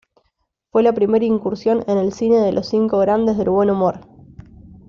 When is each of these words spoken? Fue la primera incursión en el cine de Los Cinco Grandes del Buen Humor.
Fue 0.71 0.81
la 0.81 0.93
primera 0.93 1.25
incursión 1.25 1.83
en 1.87 1.99
el 1.99 2.11
cine 2.11 2.39
de 2.39 2.51
Los 2.51 2.69
Cinco 2.69 2.97
Grandes 2.97 3.37
del 3.37 3.51
Buen 3.51 3.69
Humor. 3.69 3.99